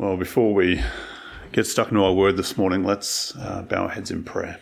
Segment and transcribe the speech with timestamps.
[0.00, 0.82] Well, before we
[1.52, 4.58] get stuck into our word this morning, let's uh, bow our heads in prayer.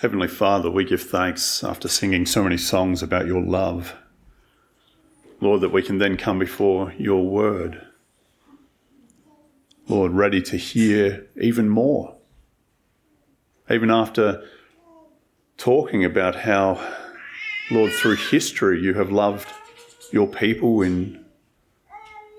[0.00, 3.94] Heavenly Father, we give thanks after singing so many songs about your love.
[5.40, 7.86] Lord, that we can then come before your word.
[9.86, 12.16] Lord, ready to hear even more.
[13.70, 14.42] Even after
[15.56, 16.84] talking about how,
[17.70, 19.48] Lord, through history you have loved
[20.10, 21.24] your people in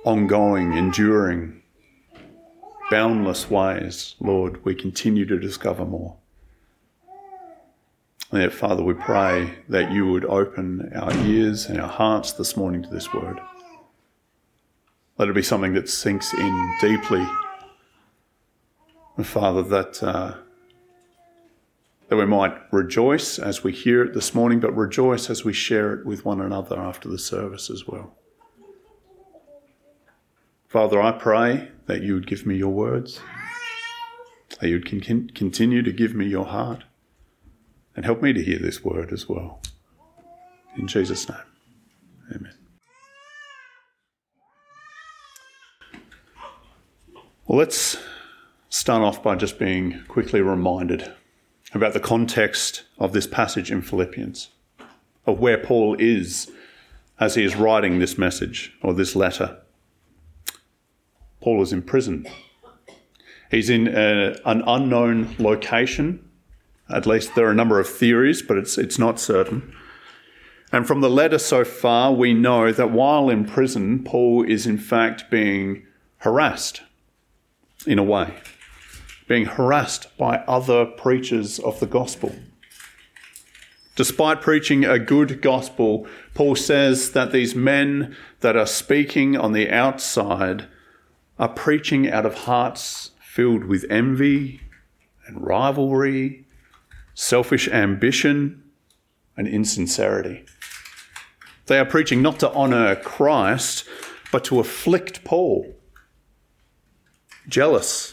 [0.03, 1.61] ongoing, enduring,
[2.91, 4.15] boundless ways.
[4.20, 6.17] Lord, we continue to discover more.
[8.31, 12.57] And yet, Father, we pray that you would open our ears and our hearts this
[12.57, 13.40] morning to this word.
[15.17, 17.26] Let it be something that sinks in deeply.
[19.17, 20.37] And Father, that, uh,
[22.13, 25.95] that we might rejoice as we hear it this morning, but rejoice as we share
[25.95, 28.13] it with one another after the service as well.
[30.68, 33.20] Father, I pray that you would give me your words,
[34.60, 36.84] that you would con- continue to give me your heart
[37.96, 39.59] and help me to hear this word as well.
[40.77, 41.40] In Jesus' name,
[42.30, 42.54] amen.
[47.48, 47.98] Well, let's
[48.70, 51.12] start off by just being quickly reminded
[51.74, 54.49] about the context of this passage in Philippians,
[55.26, 56.52] of where Paul is
[57.20, 59.57] as he is writing this message or this letter.
[61.41, 62.27] Paul is in prison.
[63.52, 66.30] He's in a, an unknown location
[66.90, 69.74] at least there are a number of theories, but it's, it's not certain.
[70.72, 74.78] And from the letter so far, we know that while in prison, Paul is in
[74.78, 75.85] fact being
[76.18, 76.81] harassed
[77.85, 78.35] in a way,
[79.28, 82.35] being harassed by other preachers of the gospel.
[83.96, 89.69] Despite preaching a good gospel, Paul says that these men that are speaking on the
[89.69, 90.68] outside
[91.38, 94.62] are preaching out of hearts filled with envy
[95.28, 96.44] and rivalry
[97.14, 98.64] selfish ambition,
[99.36, 100.46] and insincerity.
[101.68, 103.88] They are preaching not to honour Christ,
[104.31, 105.76] but to afflict Paul,
[107.47, 108.12] jealous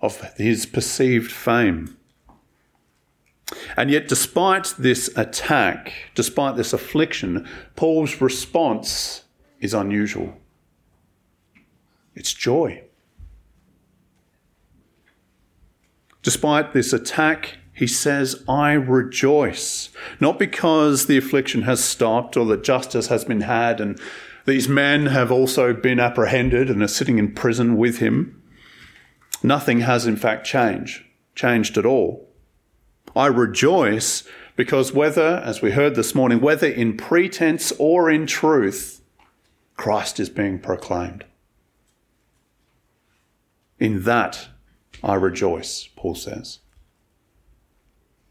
[0.00, 1.96] of his perceived fame.
[3.76, 9.24] And yet, despite this attack, despite this affliction, Paul's response
[9.60, 10.36] is unusual.
[12.14, 12.84] It's joy.
[16.22, 19.88] Despite this attack, he says, I rejoice,
[20.20, 23.98] not because the affliction has stopped or that justice has been had and
[24.46, 28.39] these men have also been apprehended and are sitting in prison with him.
[29.42, 32.28] Nothing has in fact changed, changed at all.
[33.16, 34.24] I rejoice
[34.56, 39.00] because whether, as we heard this morning, whether in pretense or in truth,
[39.76, 41.24] Christ is being proclaimed.
[43.78, 44.48] In that
[45.02, 46.58] I rejoice, Paul says.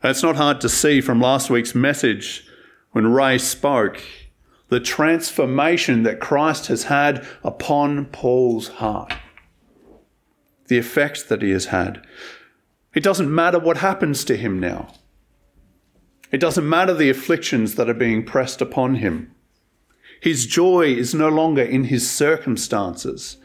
[0.04, 2.46] It's not hard to see from last week's message
[2.92, 4.02] when Ray spoke
[4.70, 9.14] the transformation that Christ has had upon Paul's heart,
[10.70, 12.02] the effect that he has had.
[12.94, 14.94] It doesn't matter what happens to him now.
[16.32, 19.36] It doesn't matter the afflictions that are being pressed upon him.
[20.22, 23.38] His joy is no longer in his circumstances,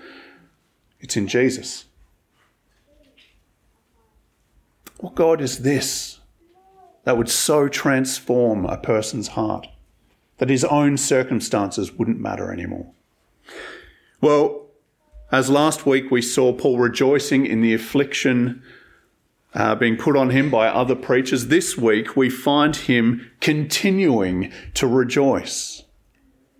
[1.00, 1.86] it's in Jesus.
[4.98, 6.20] What God is this?
[7.04, 9.68] that would so transform a person's heart
[10.38, 12.92] that his own circumstances wouldn't matter anymore.
[14.20, 14.63] Well,
[15.30, 18.62] as last week we saw Paul rejoicing in the affliction
[19.54, 24.86] uh, being put on him by other preachers, this week we find him continuing to
[24.86, 25.84] rejoice.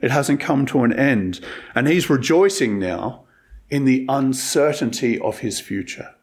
[0.01, 1.41] It hasn't come to an end.
[1.75, 3.25] And he's rejoicing now
[3.69, 6.15] in the uncertainty of his future.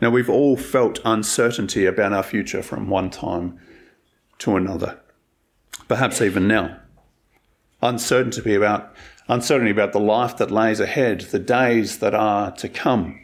[0.00, 3.58] Now, we've all felt uncertainty about our future from one time
[4.38, 5.00] to another,
[5.88, 6.80] perhaps even now.
[7.82, 8.94] Uncertainty about,
[9.28, 13.20] uncertainty about the life that lays ahead, the days that are to come.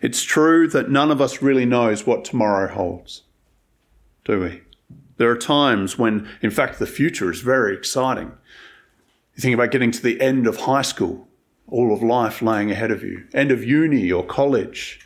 [0.00, 3.22] It's true that none of us really knows what tomorrow holds,
[4.24, 4.60] do we?
[5.16, 8.32] There are times when, in fact, the future is very exciting.
[9.34, 11.28] You think about getting to the end of high school
[11.66, 15.00] all of life laying ahead of you, end of uni or college,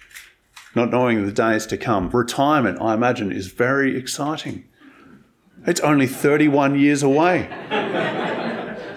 [0.74, 2.10] not knowing the days to come.
[2.10, 4.64] Retirement, I imagine, is very exciting.
[5.66, 7.48] It's only 31 years away.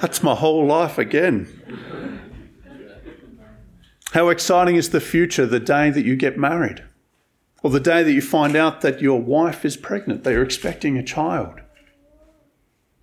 [0.01, 1.48] That's my whole life again.
[4.13, 6.83] How exciting is the future, the day that you get married,
[7.62, 10.98] or the day that you find out that your wife is pregnant, that you're expecting
[10.98, 11.62] a child.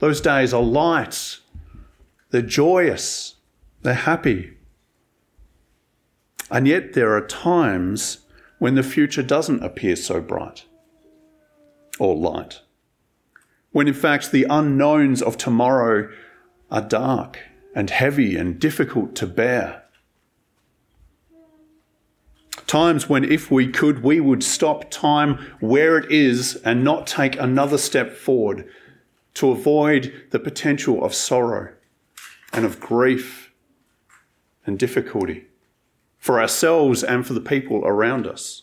[0.01, 1.39] Those days are light,
[2.31, 3.37] they're joyous,
[3.83, 4.55] they're happy.
[6.51, 8.19] And yet there are times
[8.59, 10.65] when the future doesn't appear so bright
[12.01, 12.61] or light.
[13.71, 16.11] When in fact the unknowns of tomorrow
[16.71, 17.39] are dark
[17.75, 19.85] and heavy and difficult to bear.
[22.67, 27.39] Times when, if we could, we would stop time where it is and not take
[27.39, 28.69] another step forward
[29.35, 31.73] to avoid the potential of sorrow
[32.53, 33.53] and of grief
[34.67, 35.47] and difficulty
[36.19, 38.63] for ourselves and for the people around us.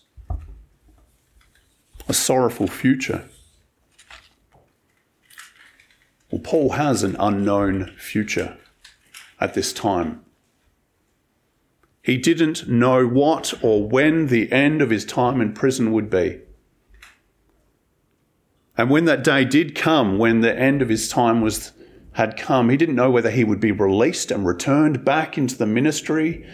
[2.07, 3.27] A sorrowful future.
[6.31, 8.57] Well, Paul has an unknown future
[9.39, 10.23] at this time.
[12.01, 16.41] He didn't know what or when the end of his time in prison would be.
[18.77, 21.71] And when that day did come, when the end of his time was
[22.13, 25.65] had come, he didn't know whether he would be released and returned back into the
[25.65, 26.47] ministry,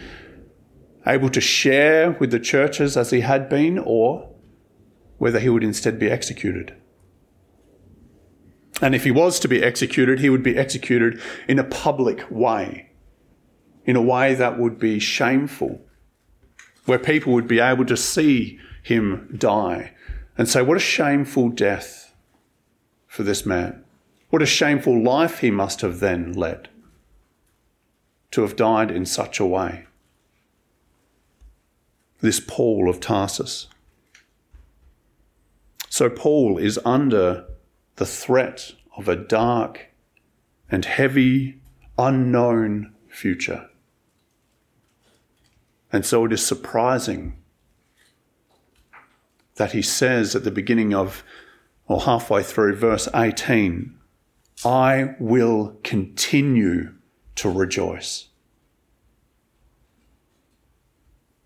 [1.06, 4.28] able to share with the churches as he had been, or
[5.18, 6.74] whether he would instead be executed.
[8.82, 11.18] And if he was to be executed, he would be executed
[11.48, 12.90] in a public way
[13.84, 15.80] in a way that would be shameful,
[16.86, 19.92] where people would be able to see him die
[20.36, 22.14] and say, What a shameful death
[23.06, 23.84] for this man.
[24.30, 26.68] What a shameful life he must have then led
[28.30, 29.84] to have died in such a way.
[32.20, 33.68] This Paul of Tarsus.
[35.90, 37.44] So Paul is under
[37.96, 39.88] the threat of a dark
[40.70, 41.60] and heavy,
[41.98, 43.68] unknown future.
[45.92, 47.36] And so it is surprising
[49.56, 51.22] that he says at the beginning of,
[51.86, 53.94] or halfway through verse 18,
[54.64, 56.94] I will continue
[57.36, 58.28] to rejoice.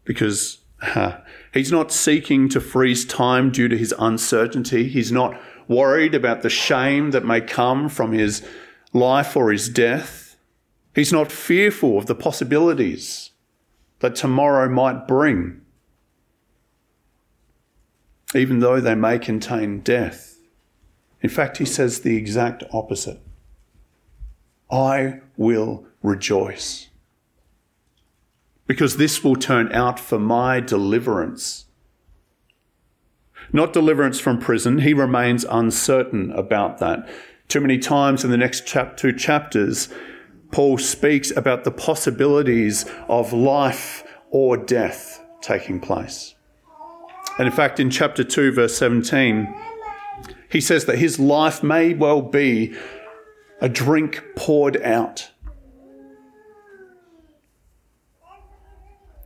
[0.04, 1.18] Because uh,
[1.52, 4.88] he's not seeking to freeze time due to his uncertainty.
[4.88, 8.46] He's not worried about the shame that may come from his
[8.92, 10.36] life or his death.
[10.94, 13.30] He's not fearful of the possibilities
[14.00, 15.60] that tomorrow might bring,
[18.34, 20.38] even though they may contain death.
[21.20, 23.20] In fact, he says the exact opposite
[24.70, 26.88] I will rejoice.
[28.66, 31.65] Because this will turn out for my deliverance.
[33.52, 37.08] Not deliverance from prison, he remains uncertain about that.
[37.48, 39.88] Too many times in the next chap- two chapters,
[40.50, 46.34] Paul speaks about the possibilities of life or death taking place.
[47.38, 49.54] And in fact, in chapter 2, verse 17,
[50.48, 52.74] he says that his life may well be
[53.60, 55.30] a drink poured out.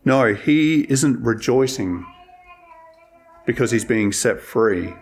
[0.05, 2.05] No, he isn't rejoicing
[3.50, 4.94] because he's being set free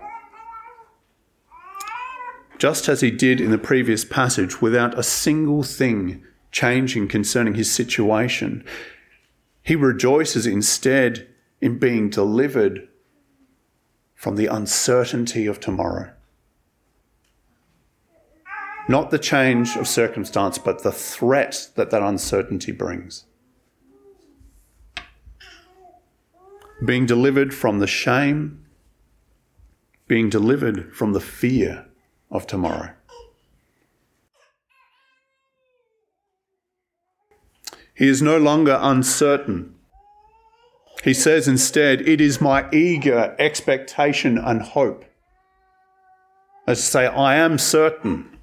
[2.58, 7.70] just as he did in the previous passage, without a single thing changing concerning his
[7.70, 8.64] situation.
[9.62, 11.28] He rejoices instead
[11.60, 12.88] in being delivered
[14.14, 16.12] from the uncertainty of tomorrow.
[18.88, 23.24] Not the change of circumstance, but the threat that that uncertainty brings.
[26.84, 28.64] Being delivered from the shame,
[30.06, 31.86] being delivered from the fear
[32.30, 32.92] of tomorrow.
[37.94, 39.74] He is no longer uncertain.
[41.02, 45.04] He says instead, It is my eager expectation and hope.
[46.68, 48.38] To say, I am certain.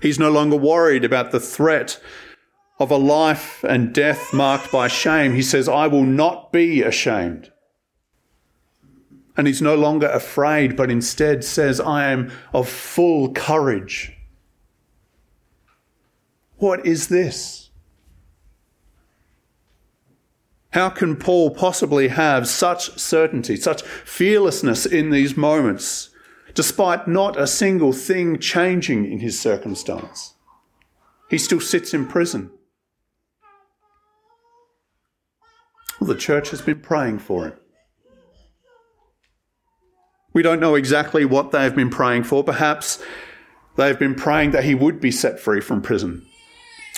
[0.00, 2.00] He's no longer worried about the threat
[2.78, 5.34] of a life and death marked by shame.
[5.34, 7.52] He says, I will not be ashamed.
[9.36, 14.16] And he's no longer afraid, but instead says, I am of full courage.
[16.56, 17.70] What is this?
[20.70, 26.10] How can Paul possibly have such certainty, such fearlessness in these moments,
[26.54, 30.34] despite not a single thing changing in his circumstance?
[31.28, 32.50] He still sits in prison.
[36.02, 37.52] Well, the church has been praying for him.
[40.32, 42.42] We don't know exactly what they have been praying for.
[42.42, 43.00] Perhaps
[43.76, 46.26] they have been praying that he would be set free from prison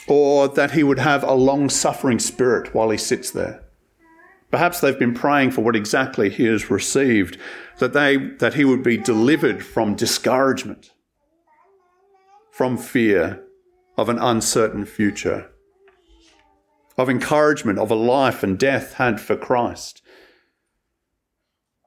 [0.08, 3.62] or that he would have a long suffering spirit while he sits there.
[4.50, 7.37] Perhaps they've been praying for what exactly he has received,
[7.80, 10.92] that, they, that he would be delivered from discouragement
[12.50, 13.44] from fear
[13.99, 15.50] of an uncertain future,
[16.97, 20.03] of encouragement of a life and death had for Christ.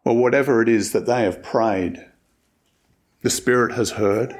[0.03, 2.05] Well, whatever it is that they have prayed,
[3.21, 4.37] the Spirit has heard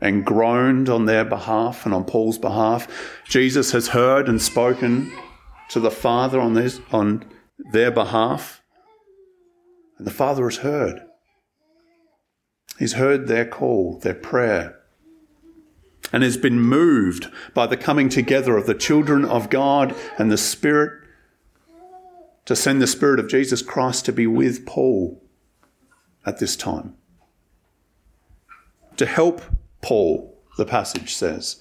[0.00, 2.88] and groaned on their behalf and on Paul's behalf.
[3.24, 5.12] Jesus has heard and spoken
[5.70, 7.24] to the Father on, this, on
[7.72, 8.62] their behalf.
[9.96, 11.00] And the Father has heard.
[12.78, 14.81] He's heard their call, their prayer,
[16.12, 20.36] and has been moved by the coming together of the children of God and the
[20.36, 21.00] Spirit
[22.44, 25.22] to send the Spirit of Jesus Christ to be with Paul
[26.26, 26.96] at this time.
[28.96, 29.40] To help
[29.80, 31.56] Paul, the passage says.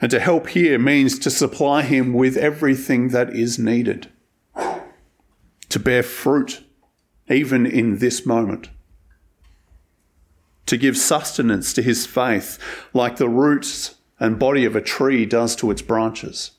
[0.00, 4.08] And to help here means to supply him with everything that is needed
[5.68, 6.64] to bear fruit,
[7.28, 8.70] even in this moment.
[10.68, 12.58] To give sustenance to his faith,
[12.92, 16.50] like the roots and body of a tree does to its branches.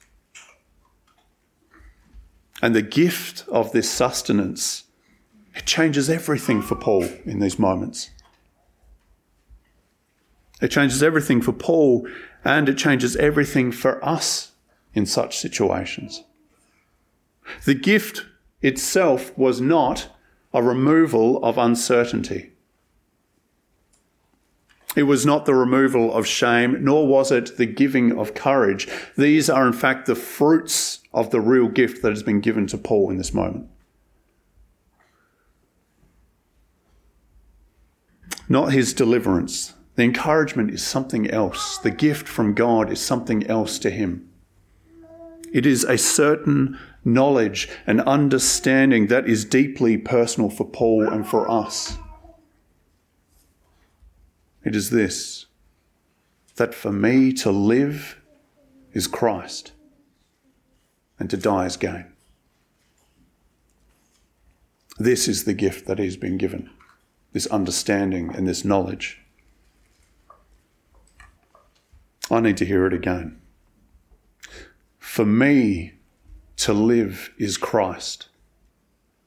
[2.59, 4.85] And the gift of this sustenance,
[5.53, 8.09] it changes everything for Paul in these moments.
[10.59, 12.07] It changes everything for Paul
[12.43, 14.53] and it changes everything for us
[14.95, 16.23] in such situations.
[17.65, 18.25] The gift
[18.63, 20.09] itself was not
[20.51, 22.48] a removal of uncertainty.
[24.99, 28.85] It was not the removal of shame, nor was it the giving of courage.
[29.17, 32.77] These are, in fact, the fruits of the real gift that has been given to
[32.77, 33.69] Paul in this moment.
[38.49, 41.77] Not his deliverance, the encouragement is something else.
[41.77, 44.29] The gift from God is something else to him.
[45.53, 51.49] It is a certain knowledge and understanding that is deeply personal for Paul and for
[51.49, 51.97] us.
[54.63, 55.45] It is this
[56.55, 58.19] that for me to live
[58.91, 59.71] is Christ
[61.17, 62.05] and to die is gain.
[64.97, 66.69] This is the gift that he's been given
[67.31, 69.19] this understanding and this knowledge.
[72.31, 73.39] I need to hear it again.
[74.97, 75.93] For me,
[76.57, 78.27] to live is Christ,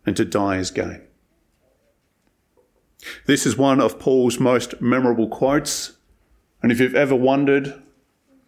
[0.05, 1.03] and to die is gain.
[3.27, 5.93] This is one of Paul's most memorable quotes.
[6.63, 7.83] And if you've ever wondered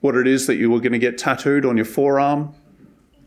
[0.01, 2.55] what it is that you were going to get tattooed on your forearm,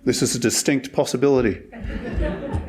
[0.05, 1.61] this is a distinct possibility.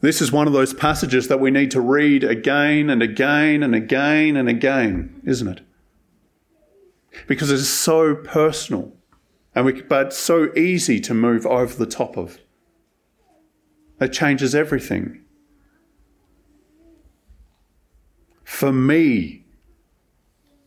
[0.00, 3.74] This is one of those passages that we need to read again and again and
[3.74, 5.60] again and again, isn't it?
[7.26, 8.92] Because it is so personal,
[9.54, 12.38] and we, but so easy to move over the top of.
[14.00, 15.22] It changes everything.
[18.44, 19.44] For me,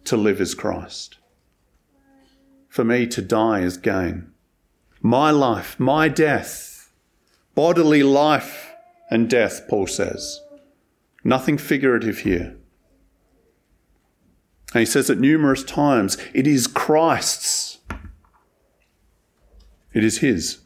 [0.05, 1.17] to live is Christ.
[2.69, 4.31] For me, to die is gain.
[5.01, 6.91] My life, my death,
[7.55, 8.73] bodily life
[9.09, 10.39] and death, Paul says.
[11.23, 12.57] Nothing figurative here.
[14.73, 17.79] And he says it numerous times it is Christ's,
[19.93, 20.62] it is his.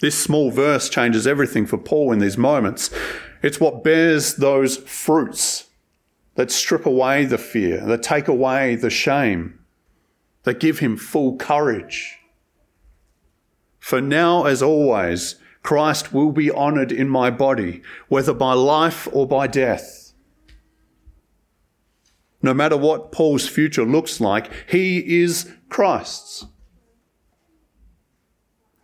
[0.00, 2.90] This small verse changes everything for Paul in these moments.
[3.42, 5.68] It's what bears those fruits
[6.34, 9.58] that strip away the fear, that take away the shame,
[10.42, 12.18] that give him full courage.
[13.78, 19.26] For now, as always, Christ will be honored in my body, whether by life or
[19.26, 20.12] by death.
[22.42, 26.46] No matter what Paul's future looks like, he is Christ's.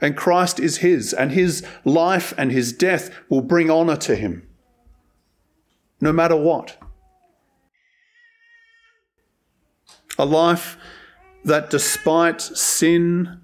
[0.02, 4.49] And Christ is his, and his life and his death will bring honor to him,
[6.00, 6.76] no matter what.
[10.18, 10.76] A life
[11.44, 13.40] that, despite sin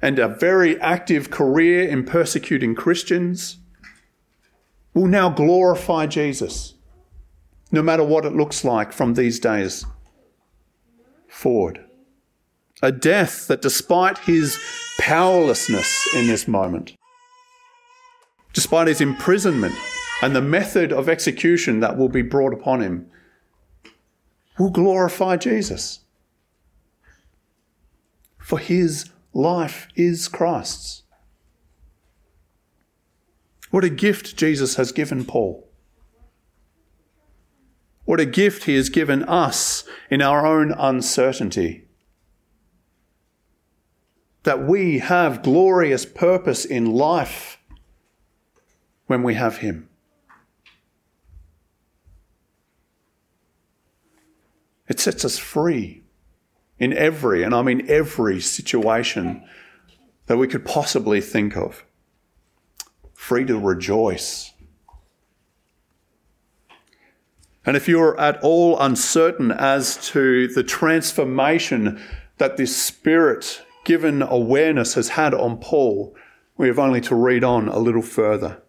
[0.00, 3.58] and a very active career in persecuting Christians
[4.94, 6.74] will now glorify Jesus,
[7.70, 9.84] no matter what it looks like from these days
[11.28, 11.87] forward.
[12.82, 14.58] A death that, despite his
[15.00, 16.94] powerlessness in this moment,
[18.52, 19.74] despite his imprisonment
[20.22, 23.10] and the method of execution that will be brought upon him,
[24.58, 26.00] will glorify Jesus.
[28.38, 31.02] For his life is Christ's.
[33.70, 35.68] What a gift Jesus has given Paul.
[38.04, 41.87] What a gift he has given us in our own uncertainty.
[44.48, 47.58] That we have glorious purpose in life
[49.06, 49.90] when we have him.
[54.88, 56.02] It sets us free
[56.78, 59.46] in every, and I mean every situation
[60.28, 61.84] that we could possibly think of.
[63.12, 64.54] Free to rejoice.
[67.66, 72.02] And if you're at all uncertain as to the transformation
[72.38, 76.14] that this spirit given awareness has had on Paul,
[76.58, 78.60] we have only to read on a little further.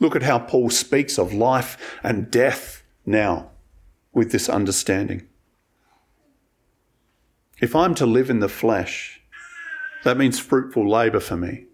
[0.00, 3.52] Look at how Paul speaks of life and death now
[4.12, 5.28] with this understanding.
[7.60, 9.20] If I'm to live in the flesh,
[10.02, 11.66] that means fruitful labour for me.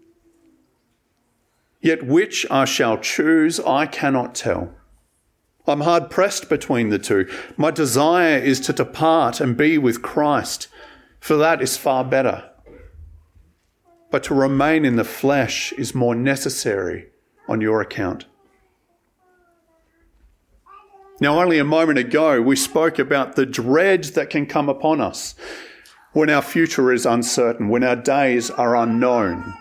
[1.81, 4.75] Yet which I shall choose, I cannot tell.
[5.65, 7.27] I'm hard pressed between the two.
[7.57, 10.67] My desire is to depart and be with Christ,
[11.19, 12.49] for that is far better.
[14.11, 17.07] But to remain in the flesh is more necessary
[17.47, 18.25] on your account.
[21.21, 25.35] Now, only a moment ago, we spoke about the dread that can come upon us
[26.13, 29.53] when our future is uncertain, when our days are unknown,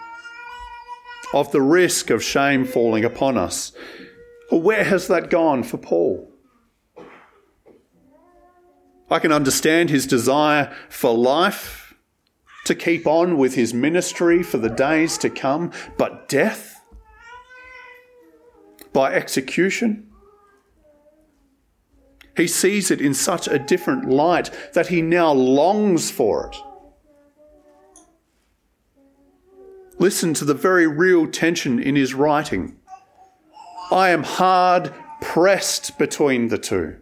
[1.35, 3.73] of the risk of shame falling upon us.
[4.51, 6.33] Where has that gone for Paul?
[9.11, 11.95] I can understand his desire for life,
[12.69, 16.83] to keep on with his ministry for the days to come, but death
[18.93, 20.07] by execution?
[22.37, 26.57] He sees it in such a different light that he now longs for it.
[29.99, 32.77] Listen to the very real tension in his writing.
[33.91, 36.99] I am hard pressed between the two.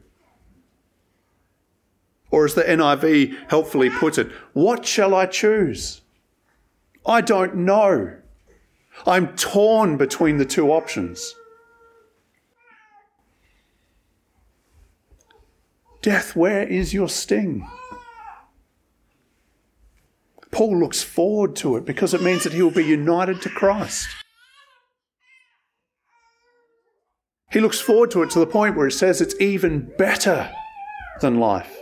[2.37, 6.03] Or as the NIV helpfully puts it, what shall I choose?
[7.07, 8.13] I don't know.
[9.07, 11.35] I'm torn between the two options.
[16.03, 17.67] Death, where is your sting?
[20.51, 24.09] Paul looks forward to it because it means that he will be united to Christ.
[27.51, 30.53] He looks forward to it to the point where he says it's even better
[31.23, 31.76] than life.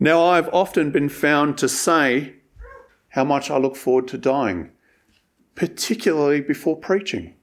[0.00, 2.34] Now, I've often been found to say
[3.10, 4.70] how much I look forward to dying,
[5.54, 7.34] particularly before preaching.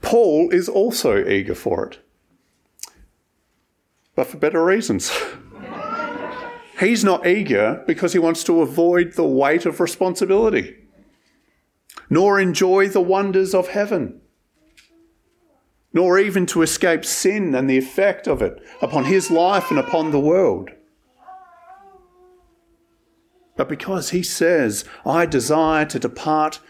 [0.00, 1.98] Paul is also eager for it,
[4.14, 5.10] but for better reasons.
[6.80, 10.76] He's not eager because he wants to avoid the weight of responsibility,
[12.08, 14.20] nor enjoy the wonders of heaven,
[15.96, 20.10] nor even to escape sin and the effect of it upon his life and upon
[20.10, 20.68] the world.
[23.56, 26.60] But because he says, I desire to depart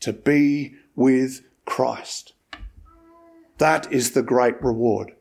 [0.00, 2.34] to be with Christ.
[3.56, 5.12] That is the great reward.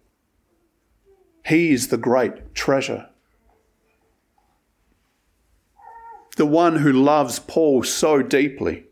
[1.46, 3.08] He is the great treasure.
[6.36, 8.88] The one who loves Paul so deeply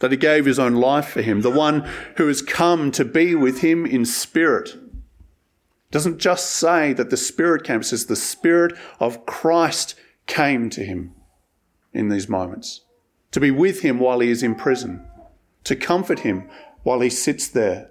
[0.00, 3.34] that he gave his own life for him, the one who has come to be
[3.34, 4.76] with him in spirit,
[5.90, 9.94] doesn't just say that the Spirit came, it says the Spirit of Christ
[10.26, 11.14] came to him
[11.92, 12.82] in these moments,
[13.30, 15.06] to be with him while he is in prison,
[15.64, 16.48] to comfort him
[16.82, 17.90] while he sits there.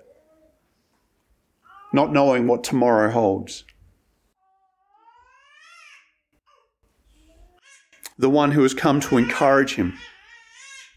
[1.94, 3.64] Not knowing what tomorrow holds.
[8.18, 9.98] The one who has come to encourage him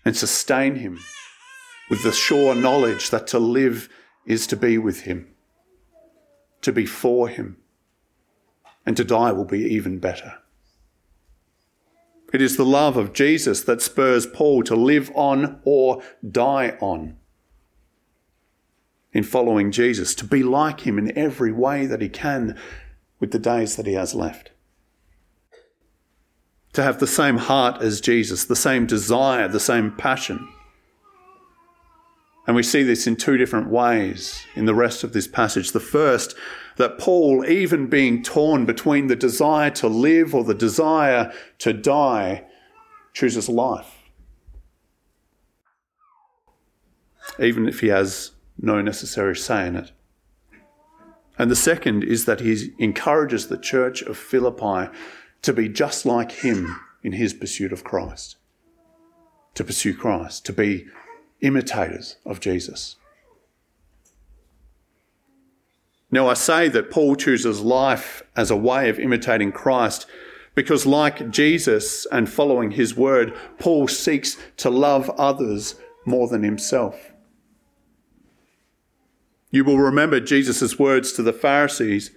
[0.05, 0.99] and sustain him
[1.91, 3.89] with the sure knowledge that to live
[4.27, 5.29] is to be with him,
[6.63, 7.57] to be for him,
[8.85, 10.35] and to die will be even better.
[12.33, 17.17] It is the love of Jesus that spurs Paul to live on or die on
[19.13, 22.59] in following Jesus, to be like him in every way that he can
[23.19, 24.51] with the days that he has left.
[26.79, 30.49] To have the same heart as Jesus, the same desire, the same passion.
[32.47, 35.73] And we see this in two different ways in the rest of this passage.
[35.73, 36.37] The first,
[36.77, 42.45] that Paul, even being torn between the desire to live or the desire to die,
[43.13, 43.97] chooses life.
[47.41, 49.91] Even if he has no necessary say in it.
[51.37, 54.93] And the second is that he encourages the church of Philippi
[55.43, 58.37] to be just like him in his pursuit of Christ,
[59.55, 60.87] to pursue Christ, to be
[61.41, 62.97] imitators of Jesus.
[66.11, 70.07] Now, I say that Paul chooses life as a way of imitating Christ
[70.55, 77.13] because, like Jesus and following his word, Paul seeks to love others more than himself.
[79.51, 82.11] You will remember Jesus' words to the Pharisees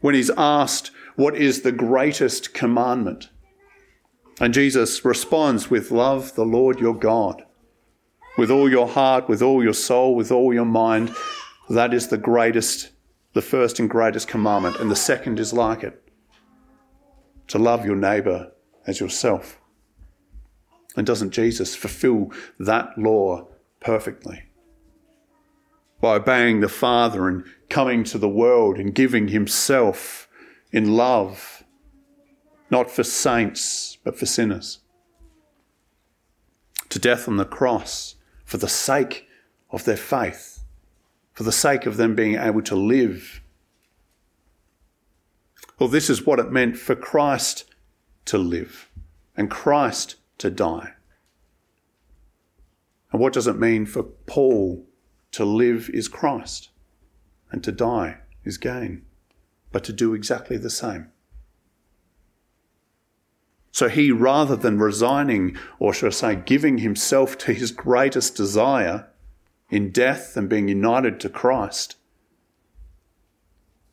[0.00, 3.30] when he's asked, What is the greatest commandment?
[4.40, 7.44] And Jesus responds with, Love the Lord your God
[8.40, 11.14] with all your heart, with all your soul, with all your mind.
[11.68, 12.90] That is the greatest,
[13.34, 14.80] the first and greatest commandment.
[14.80, 16.02] And the second is like it
[17.48, 18.50] to love your neighbor
[18.86, 19.58] as yourself.
[20.96, 23.48] And doesn't Jesus fulfill that law
[23.80, 24.44] perfectly?
[26.00, 30.28] By obeying the Father and coming to the world and giving himself
[30.72, 31.64] in love,
[32.70, 34.78] not for saints, but for sinners.
[36.90, 39.28] To death on the cross for the sake
[39.70, 40.64] of their faith,
[41.32, 43.40] for the sake of them being able to live.
[45.78, 47.64] Well, this is what it meant for Christ
[48.24, 48.90] to live
[49.36, 50.94] and Christ to die.
[53.12, 54.84] And what does it mean for Paul
[55.32, 56.70] to live is Christ
[57.50, 59.04] and to die is gain,
[59.72, 61.10] but to do exactly the same?
[63.72, 69.08] So he, rather than resigning, or should I say, giving himself to his greatest desire
[69.70, 71.96] in death and being united to Christ,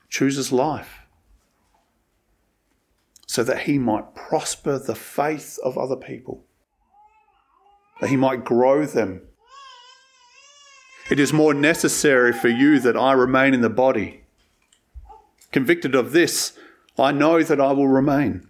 [0.10, 1.02] chooses life
[3.28, 6.44] so that he might prosper the faith of other people,
[8.02, 9.22] that he might grow them.
[11.12, 14.24] It is more necessary for you that I remain in the body.
[15.52, 16.58] Convicted of this,
[16.98, 18.48] I know that I will remain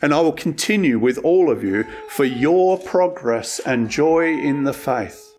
[0.00, 4.72] and I will continue with all of you for your progress and joy in the
[4.72, 5.34] faith,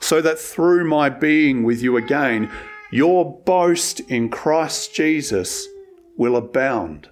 [0.00, 2.50] so that through my being with you again,
[2.90, 5.68] your boast in Christ Jesus
[6.16, 7.10] will abound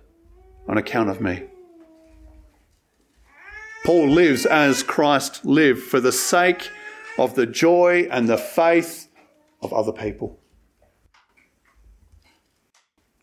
[0.66, 1.44] on account of me.
[3.84, 6.70] Paul lives as Christ lived for the sake
[7.18, 9.08] of the joy and the faith
[9.62, 10.37] of other people.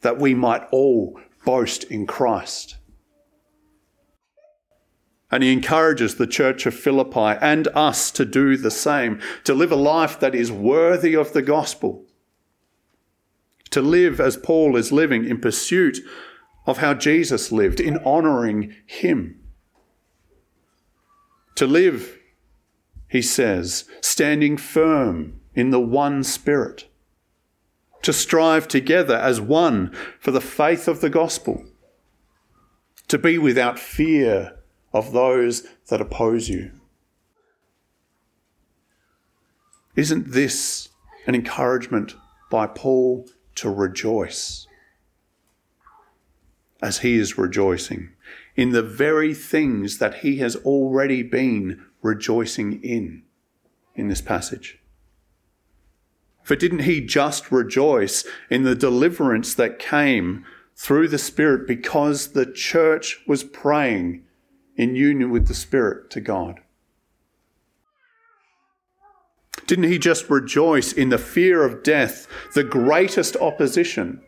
[0.05, 2.77] That we might all boast in Christ.
[5.31, 9.71] And he encourages the church of Philippi and us to do the same, to live
[9.71, 12.05] a life that is worthy of the gospel,
[13.71, 15.97] to live as Paul is living in pursuit
[16.67, 19.39] of how Jesus lived, in honouring him.
[21.55, 22.19] To live,
[23.07, 26.89] he says, standing firm in the one Spirit
[28.05, 31.65] to strive together as one for the faith of the gospel,
[33.07, 34.59] to be without fear
[34.93, 36.71] of those that oppose you.
[39.95, 40.89] Isn't this
[41.25, 42.13] an encouragement
[42.51, 44.67] by Paul to rejoice
[46.83, 48.09] as he is rejoicing
[48.55, 53.23] in the very things that he has already been rejoicing in
[53.95, 54.77] in this passage?
[56.45, 62.45] For didn't he just rejoice in the deliverance that came through the Spirit because the
[62.45, 64.23] church was praying
[64.75, 66.59] in union with the Spirit to God?
[69.65, 74.21] Didn't he just rejoice in the fear of death, the greatest opposition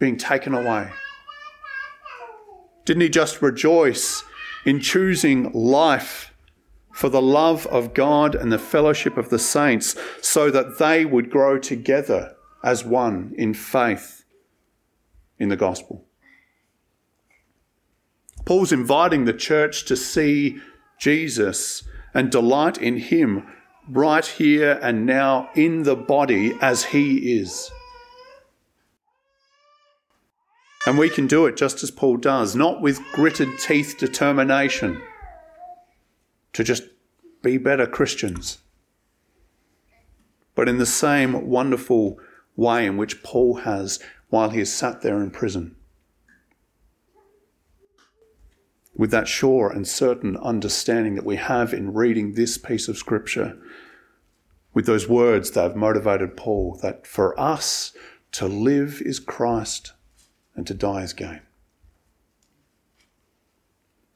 [0.00, 0.90] being taken away?
[2.84, 4.24] Didn't he just rejoice
[4.66, 6.33] in choosing life
[6.94, 11.28] for the love of God and the fellowship of the saints, so that they would
[11.28, 14.24] grow together as one in faith
[15.38, 16.06] in the gospel.
[18.44, 20.58] Paul's inviting the church to see
[20.98, 21.82] Jesus
[22.14, 23.46] and delight in him
[23.88, 27.72] right here and now in the body as he is.
[30.86, 35.02] And we can do it just as Paul does, not with gritted teeth determination
[36.54, 36.84] to just
[37.42, 38.58] be better Christians.
[40.54, 42.18] But in the same wonderful
[42.56, 43.98] way in which Paul has
[44.30, 45.76] while he has sat there in prison.
[48.96, 53.58] With that sure and certain understanding that we have in reading this piece of scripture,
[54.72, 57.92] with those words that have motivated Paul, that for us
[58.32, 59.92] to live is Christ
[60.54, 61.40] and to die is gain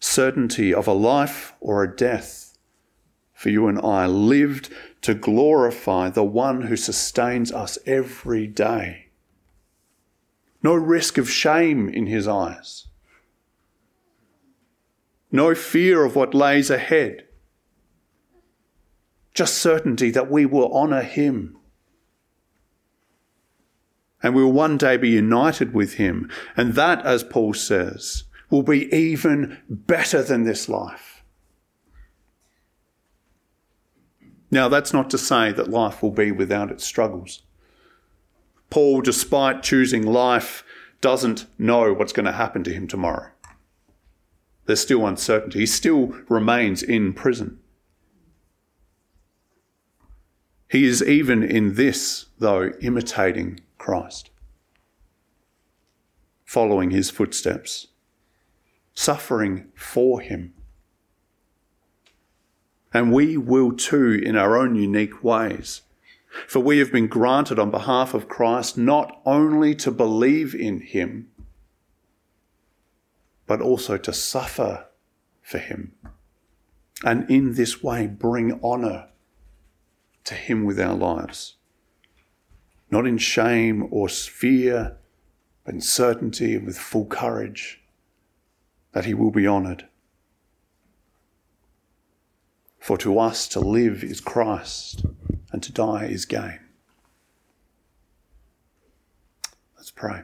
[0.00, 2.48] certainty of a life or a death
[3.38, 4.68] for you and I, lived
[5.00, 9.10] to glorify the one who sustains us every day.
[10.60, 12.88] No risk of shame in his eyes.
[15.30, 17.28] No fear of what lays ahead.
[19.34, 21.56] Just certainty that we will honour him.
[24.20, 26.28] And we will one day be united with him.
[26.56, 31.22] And that, as Paul says, will be even better than this life.
[34.50, 37.42] Now, that's not to say that life will be without its struggles.
[38.70, 40.64] Paul, despite choosing life,
[41.00, 43.30] doesn't know what's going to happen to him tomorrow.
[44.66, 45.60] There's still uncertainty.
[45.60, 47.58] He still remains in prison.
[50.70, 54.30] He is even in this, though, imitating Christ,
[56.44, 57.86] following his footsteps,
[58.98, 60.52] suffering for him.
[62.92, 65.82] And we will too in our own unique ways.
[66.48, 71.30] For we have been granted on behalf of Christ not only to believe in him,
[73.46, 74.88] but also to suffer
[75.42, 75.92] for him.
[77.04, 79.10] And in this way, bring honour
[80.24, 81.54] to him with our lives.
[82.90, 84.96] Not in shame or fear,
[85.64, 87.77] but in certainty and with full courage
[88.92, 89.86] that he will be honoured.
[92.78, 95.04] For to us to live is Christ,
[95.52, 96.60] and to die is gain.
[99.76, 100.22] Let's pray.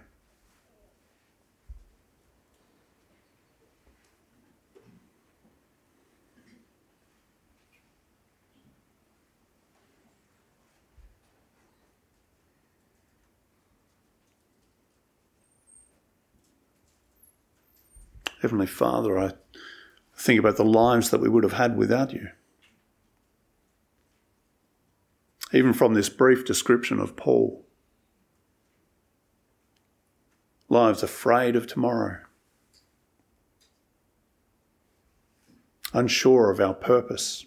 [18.44, 19.32] Heavenly Father, I
[20.14, 22.28] think about the lives that we would have had without you.
[25.54, 27.64] Even from this brief description of Paul,
[30.68, 32.18] lives afraid of tomorrow,
[35.94, 37.46] unsure of our purpose,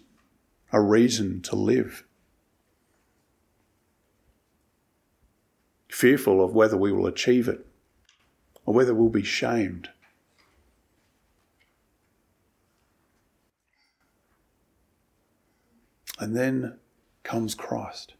[0.72, 2.02] a reason to live,
[5.88, 7.64] fearful of whether we will achieve it
[8.66, 9.90] or whether we'll be shamed.
[16.18, 16.78] And then
[17.22, 18.14] comes Christ.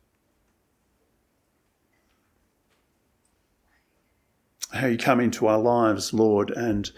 [4.73, 6.91] How you come into our lives, Lord, and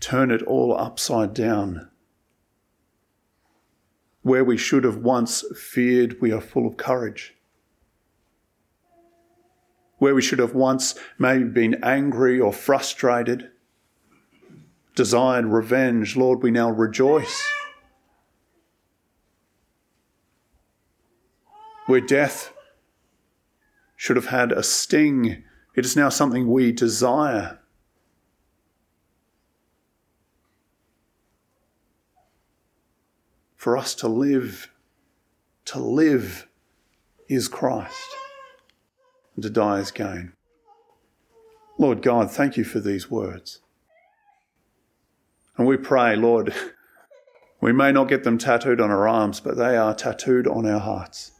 [0.00, 1.88] turn it all upside down.
[4.22, 7.36] Where we should have once feared, we are full of courage.
[9.98, 13.50] Where we should have once maybe been angry or frustrated,
[14.94, 17.57] desired revenge, Lord, we now rejoice.
[21.88, 22.52] Where death
[23.96, 25.42] should have had a sting,
[25.74, 27.58] it is now something we desire.
[33.56, 34.70] For us to live,
[35.64, 36.46] to live
[37.26, 38.06] is Christ,
[39.34, 40.34] and to die is gain.
[41.78, 43.60] Lord God, thank you for these words.
[45.56, 46.52] And we pray, Lord,
[47.62, 50.80] we may not get them tattooed on our arms, but they are tattooed on our
[50.80, 51.32] hearts.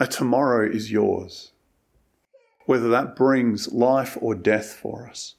[0.00, 1.52] A tomorrow is yours,
[2.66, 5.36] whether that brings life or death for us.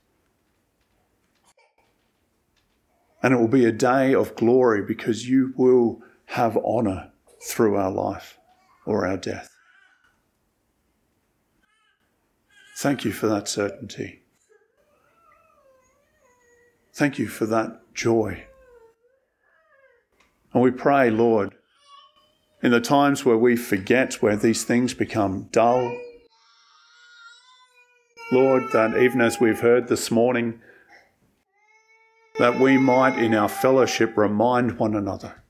[3.21, 7.91] And it will be a day of glory because you will have honour through our
[7.91, 8.37] life
[8.85, 9.55] or our death.
[12.77, 14.21] Thank you for that certainty.
[16.93, 18.45] Thank you for that joy.
[20.53, 21.55] And we pray, Lord,
[22.61, 25.95] in the times where we forget, where these things become dull.
[28.31, 30.61] Lord, that even as we've heard this morning,
[32.39, 35.43] that we might in our fellowship remind one another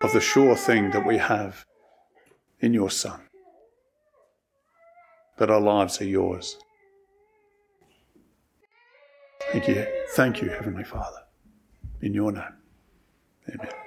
[0.00, 1.64] of the sure thing that we have
[2.60, 3.20] in your Son,
[5.38, 6.58] that our lives are yours.
[9.52, 9.86] Thank you.
[10.10, 11.23] Thank you, Heavenly Father.
[12.04, 12.44] In your name.
[13.48, 13.83] Amen.